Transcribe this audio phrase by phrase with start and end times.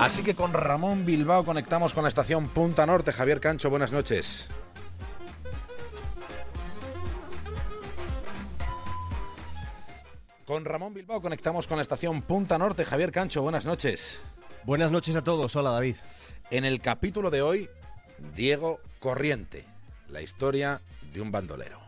[0.00, 3.12] Así que con Ramón Bilbao conectamos con la estación Punta Norte.
[3.12, 4.48] Javier Cancho, buenas noches.
[10.46, 12.84] Con Ramón Bilbao conectamos con la estación Punta Norte.
[12.84, 14.22] Javier Cancho, buenas noches.
[14.64, 15.54] Buenas noches a todos.
[15.56, 15.96] Hola David.
[16.50, 17.68] En el capítulo de hoy,
[18.34, 19.64] Diego Corriente,
[20.08, 20.80] la historia
[21.12, 21.80] de un bandolero.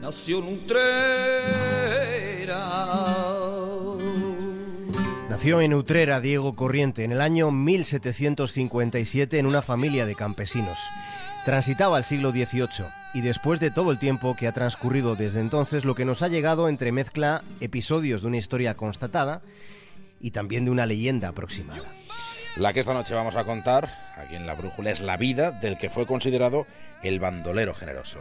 [0.00, 0.90] Nació en Utrera.
[5.30, 10.78] Nació en Utrera Diego Corriente en el año 1757 en una familia de campesinos.
[11.44, 15.84] Transitaba el siglo XVIII y después de todo el tiempo que ha transcurrido desde entonces,
[15.84, 19.40] lo que nos ha llegado entremezcla episodios de una historia constatada
[20.20, 21.84] y también de una leyenda aproximada.
[22.56, 25.78] La que esta noche vamos a contar, aquí en La Brújula, es la vida del
[25.78, 26.66] que fue considerado
[27.02, 28.20] el bandolero generoso.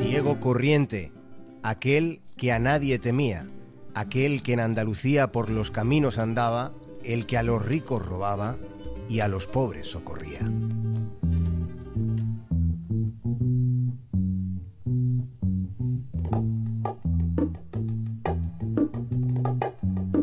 [0.00, 1.12] Diego Corriente,
[1.62, 3.46] aquel que a nadie temía,
[3.94, 6.72] aquel que en Andalucía por los caminos andaba,
[7.04, 8.56] el que a los ricos robaba
[9.08, 10.40] y a los pobres socorría.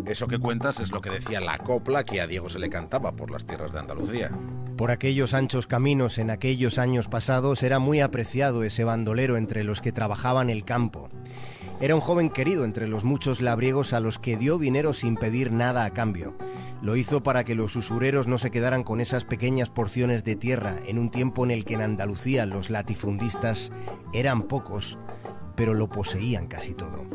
[0.09, 3.11] Eso que cuentas es lo que decía la copla que a Diego se le cantaba
[3.11, 4.31] por las tierras de Andalucía.
[4.75, 9.81] Por aquellos anchos caminos en aquellos años pasados era muy apreciado ese bandolero entre los
[9.81, 11.09] que trabajaban el campo.
[11.81, 15.53] Era un joven querido entre los muchos labriegos a los que dio dinero sin pedir
[15.53, 16.35] nada a cambio.
[16.81, 20.75] Lo hizo para que los usureros no se quedaran con esas pequeñas porciones de tierra
[20.85, 23.71] en un tiempo en el que en Andalucía los latifundistas
[24.11, 24.97] eran pocos,
[25.55, 27.05] pero lo poseían casi todo.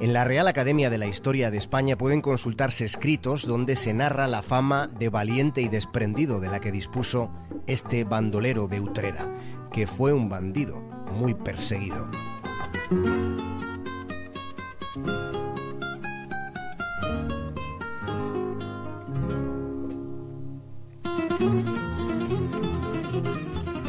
[0.00, 4.26] En la Real Academia de la Historia de España pueden consultarse escritos donde se narra
[4.26, 7.30] la fama de valiente y desprendido de la que dispuso
[7.66, 9.28] este bandolero de Utrera,
[9.70, 10.80] que fue un bandido
[11.12, 12.10] muy perseguido.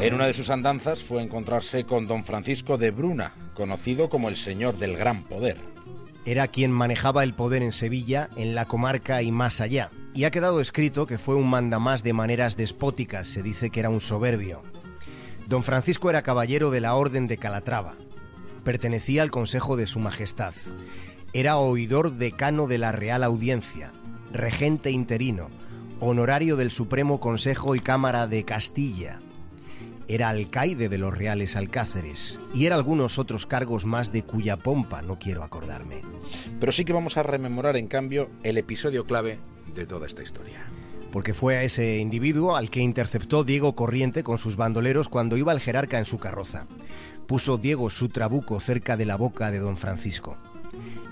[0.00, 4.36] En una de sus andanzas fue encontrarse con don Francisco de Bruna, conocido como el
[4.36, 5.58] Señor del Gran Poder.
[6.24, 9.90] Era quien manejaba el poder en Sevilla, en la comarca y más allá.
[10.14, 13.90] Y ha quedado escrito que fue un mandamás de maneras despóticas, se dice que era
[13.90, 14.62] un soberbio.
[15.48, 17.96] Don Francisco era caballero de la Orden de Calatrava.
[18.64, 20.54] Pertenecía al Consejo de Su Majestad.
[21.32, 23.92] Era oidor decano de la Real Audiencia,
[24.32, 25.48] regente interino,
[26.00, 29.20] honorario del Supremo Consejo y Cámara de Castilla,
[30.08, 35.02] era alcaide de los Reales Alcáceres y era algunos otros cargos más de cuya pompa
[35.02, 36.02] no quiero acordarme.
[36.58, 39.38] Pero sí que vamos a rememorar, en cambio, el episodio clave
[39.74, 40.66] de toda esta historia.
[41.12, 45.52] Porque fue a ese individuo al que interceptó Diego Corriente con sus bandoleros cuando iba
[45.52, 46.66] el jerarca en su carroza.
[47.28, 50.36] Puso Diego su trabuco cerca de la boca de don Francisco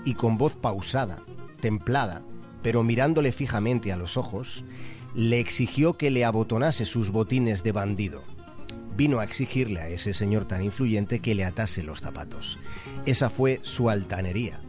[0.03, 1.19] y con voz pausada,
[1.61, 2.21] templada,
[2.61, 4.63] pero mirándole fijamente a los ojos,
[5.15, 8.23] le exigió que le abotonase sus botines de bandido
[8.99, 12.59] vino a exigirle a ese señor tan influyente que le atase los zapatos.
[13.05, 14.59] Esa fue su altanería,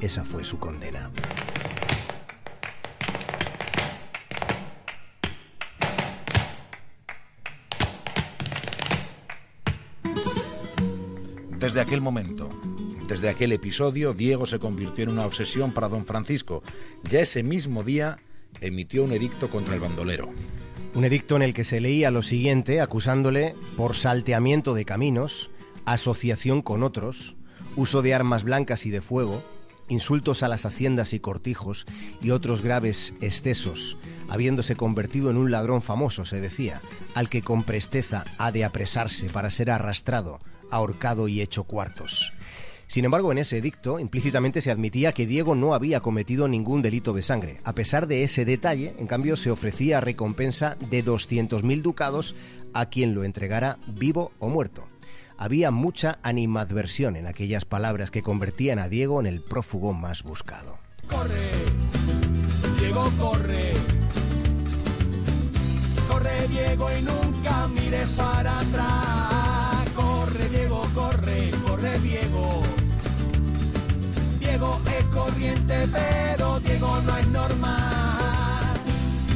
[0.00, 1.10] esa fue su condena.
[11.58, 12.48] Desde aquel momento,
[13.08, 16.62] desde aquel episodio, Diego se convirtió en una obsesión para don Francisco.
[17.08, 18.18] Ya ese mismo día
[18.60, 20.30] emitió un edicto contra el bandolero.
[20.94, 25.50] Un edicto en el que se leía lo siguiente, acusándole por salteamiento de caminos,
[25.84, 27.36] asociación con otros,
[27.76, 29.42] uso de armas blancas y de fuego,
[29.88, 31.86] insultos a las haciendas y cortijos
[32.20, 33.98] y otros graves excesos,
[34.28, 36.80] habiéndose convertido en un ladrón famoso, se decía,
[37.14, 42.32] al que con presteza ha de apresarse para ser arrastrado, ahorcado y hecho cuartos.
[42.88, 47.12] Sin embargo, en ese edicto implícitamente se admitía que Diego no había cometido ningún delito
[47.12, 47.60] de sangre.
[47.64, 52.36] A pesar de ese detalle, en cambio, se ofrecía recompensa de 200.000 ducados
[52.74, 54.86] a quien lo entregara vivo o muerto.
[55.36, 60.78] Había mucha animadversión en aquellas palabras que convertían a Diego en el prófugo más buscado.
[61.08, 61.50] Corre,
[62.78, 63.72] Diego, corre.
[66.08, 69.35] Corre, Diego, y nunca mires para atrás.
[75.16, 78.36] Corriente, pero Diego no es normal.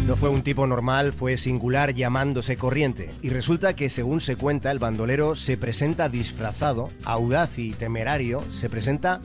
[0.07, 3.11] No fue un tipo normal, fue singular llamándose corriente.
[3.23, 8.69] Y resulta que, según se cuenta, el bandolero se presenta disfrazado, audaz y temerario, se
[8.69, 9.21] presenta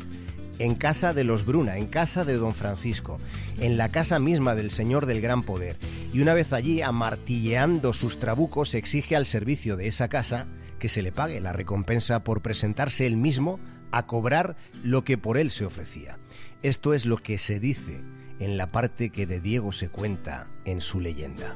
[0.59, 3.19] en casa de los Bruna, en casa de don Francisco,
[3.59, 5.75] en la casa misma del Señor del Gran Poder.
[6.13, 10.45] Y una vez allí, amartilleando sus trabucos, exige al servicio de esa casa
[10.85, 13.59] que se le pague la recompensa por presentarse él mismo
[13.91, 16.19] a cobrar lo que por él se ofrecía.
[16.61, 18.03] Esto es lo que se dice
[18.39, 21.55] en la parte que de Diego se cuenta en su leyenda.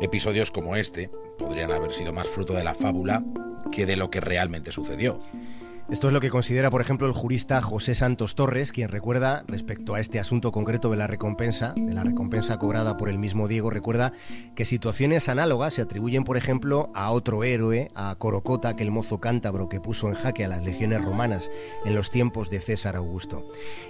[0.00, 3.24] Episodios como este podrían haber sido más fruto de la fábula
[3.72, 5.18] que de lo que realmente sucedió.
[5.90, 9.94] Esto es lo que considera, por ejemplo, el jurista José Santos Torres, quien recuerda, respecto
[9.94, 13.70] a este asunto concreto de la recompensa, de la recompensa cobrada por el mismo Diego,
[13.70, 14.12] recuerda
[14.54, 19.68] que situaciones análogas se atribuyen, por ejemplo, a otro héroe, a Corocota, aquel mozo cántabro
[19.68, 21.50] que puso en jaque a las legiones romanas
[21.84, 23.44] en los tiempos de César Augusto.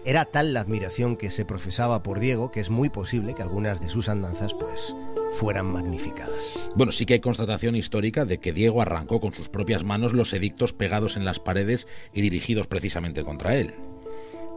[0.07, 3.79] Era tal la admiración que se profesaba por Diego que es muy posible que algunas
[3.79, 4.97] de sus andanzas, pues,
[5.33, 6.71] fueran magnificadas.
[6.75, 10.33] Bueno, sí que hay constatación histórica de que Diego arrancó con sus propias manos los
[10.33, 13.75] edictos pegados en las paredes y dirigidos precisamente contra él.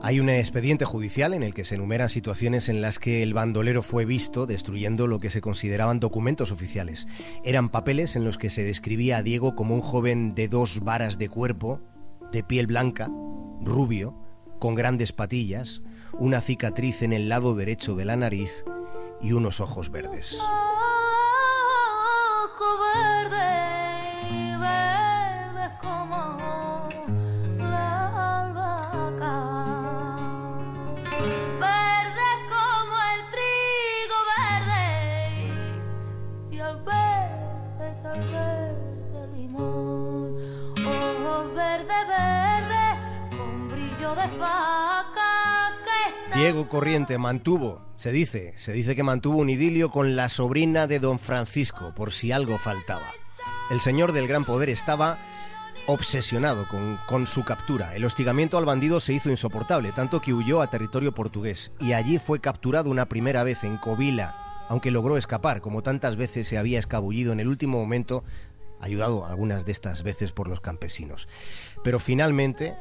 [0.01, 3.81] Hay un expediente judicial en el que se enumeran situaciones en las que el bandolero
[3.83, 7.07] fue visto destruyendo lo que se consideraban documentos oficiales.
[7.45, 11.17] Eran papeles en los que se describía a Diego como un joven de dos varas
[11.17, 11.79] de cuerpo,
[12.33, 13.09] de piel blanca,
[13.61, 14.13] rubio,
[14.59, 15.81] con grandes patillas,
[16.19, 18.65] una cicatriz en el lado derecho de la nariz
[19.23, 20.37] y unos ojos verdes.
[20.37, 20.49] Ojo
[22.93, 26.89] verde y verde como
[27.57, 29.37] la albahaca.
[31.59, 34.87] Verde como el trigo verde
[36.51, 40.35] y el verde, el verde limón.
[40.85, 42.85] Ojos verde, verde
[43.37, 45.33] con brillo de faca
[46.35, 51.00] Diego Corriente mantuvo, se dice, se dice que mantuvo un idilio con la sobrina de
[51.00, 53.05] don Francisco, por si algo faltaba.
[53.71, 55.17] El señor del gran poder estaba
[55.88, 57.95] obsesionado con, con su captura.
[57.95, 62.19] El hostigamiento al bandido se hizo insoportable, tanto que huyó a territorio portugués y allí
[62.19, 66.79] fue capturado una primera vez en Covila, aunque logró escapar, como tantas veces se había
[66.79, 68.25] escabullido en el último momento,
[68.81, 71.29] ayudado algunas de estas veces por los campesinos.
[71.85, 72.75] Pero finalmente,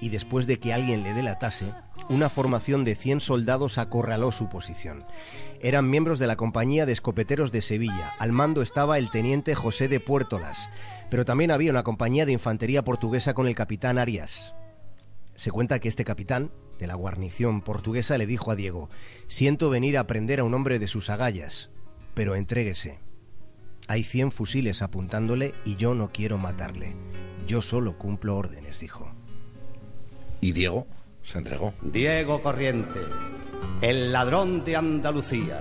[0.00, 1.72] y después de que alguien le delatase,
[2.10, 5.04] una formación de 100 soldados acorraló su posición.
[5.60, 8.12] Eran miembros de la Compañía de Escopeteros de Sevilla.
[8.18, 10.68] Al mando estaba el teniente José de Puertolas,
[11.10, 14.54] pero también había una compañía de infantería portuguesa con el capitán Arias.
[15.34, 18.90] Se cuenta que este capitán de la guarnición portuguesa le dijo a Diego,
[19.26, 21.70] siento venir a prender a un hombre de sus agallas,
[22.14, 22.98] pero entréguese.
[23.88, 26.94] Hay 100 fusiles apuntándole y yo no quiero matarle.
[27.46, 29.12] Yo solo cumplo órdenes, dijo.
[30.40, 30.86] Y Diego
[31.24, 31.74] se entregó.
[31.80, 33.00] Diego Corriente,
[33.80, 35.60] el ladrón de Andalucía,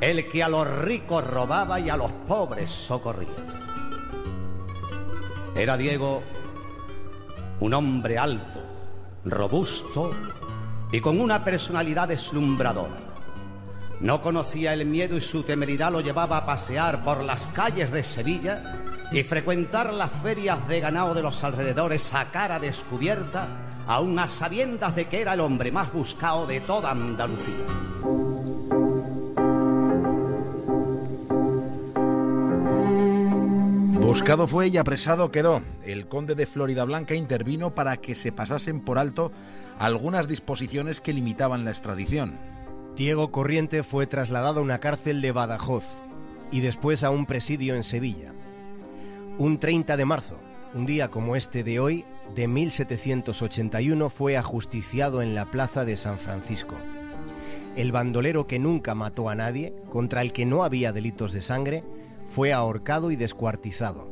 [0.00, 3.28] el que a los ricos robaba y a los pobres socorría.
[5.56, 6.22] Era Diego
[7.60, 8.60] un hombre alto,
[9.24, 10.12] robusto
[10.92, 13.08] y con una personalidad deslumbradora.
[14.00, 18.04] No conocía el miedo y su temeridad lo llevaba a pasear por las calles de
[18.04, 23.48] Sevilla y frecuentar las ferias de ganado de los alrededores a cara descubierta,
[23.88, 27.54] aun a sabiendas de que era el hombre más buscado de toda Andalucía.
[33.98, 35.62] Buscado fue y apresado quedó.
[35.84, 39.32] El conde de Florida Blanca intervino para que se pasasen por alto
[39.78, 42.38] algunas disposiciones que limitaban la extradición.
[42.94, 45.84] Diego Corriente fue trasladado a una cárcel de Badajoz
[46.50, 48.34] y después a un presidio en Sevilla.
[49.38, 50.38] Un 30 de marzo,
[50.74, 52.04] un día como este de hoy,
[52.34, 56.76] de 1781, fue ajusticiado en la plaza de San Francisco.
[57.76, 61.84] El bandolero que nunca mató a nadie, contra el que no había delitos de sangre,
[62.28, 64.08] fue ahorcado y descuartizado.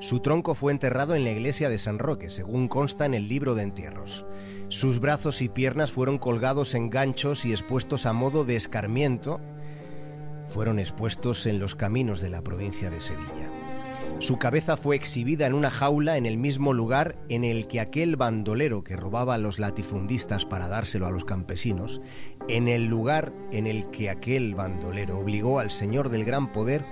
[0.00, 3.54] Su tronco fue enterrado en la iglesia de San Roque, según consta en el libro
[3.54, 4.26] de entierros.
[4.68, 9.40] Sus brazos y piernas fueron colgados en ganchos y expuestos a modo de escarmiento.
[10.48, 13.63] Fueron expuestos en los caminos de la provincia de Sevilla.
[14.20, 18.16] Su cabeza fue exhibida en una jaula en el mismo lugar en el que aquel
[18.16, 22.00] bandolero que robaba a los latifundistas para dárselo a los campesinos,
[22.48, 26.84] en el lugar en el que aquel bandolero obligó al señor del gran poder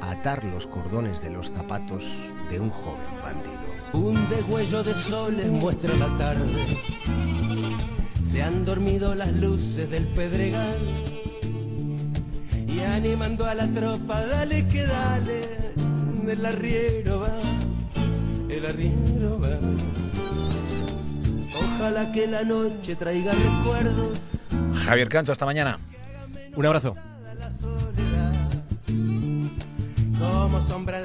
[0.00, 2.04] a atar los cordones de los zapatos
[2.50, 3.70] de un joven bandido.
[3.92, 6.78] Un degüello de soles muestra la tarde.
[8.28, 10.78] Se han dormido las luces del pedregal.
[12.86, 15.72] animando a la tropa, dale que dale,
[16.32, 17.32] el arriero va,
[18.48, 19.58] el arriero va.
[21.58, 24.18] Ojalá que la noche traiga recuerdos
[24.84, 25.78] Javier Canto, hasta mañana.
[26.56, 26.96] Un abrazo.
[30.18, 31.00] como sombra